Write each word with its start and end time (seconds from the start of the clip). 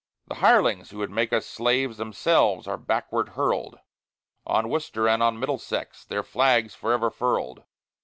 The 0.25 0.37
hirelings 0.41 0.89
who 0.89 0.97
would 0.97 1.11
make 1.11 1.31
us 1.31 1.45
slaves 1.45 1.97
themselves 1.97 2.65
are 2.67 2.75
backward 2.75 3.29
hurled, 3.37 3.77
On 4.47 4.67
Worcester 4.67 5.07
and 5.07 5.21
on 5.21 5.37
Middlesex 5.39 6.05
their 6.05 6.23
flag's 6.23 6.73
forever 6.73 7.11
furled. 7.11 7.61